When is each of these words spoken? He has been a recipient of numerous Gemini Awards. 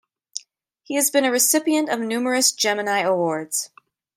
He 0.81 0.95
has 0.95 1.11
been 1.11 1.25
a 1.25 1.31
recipient 1.31 1.87
of 1.89 1.99
numerous 1.99 2.51
Gemini 2.53 3.01
Awards. 3.01 3.69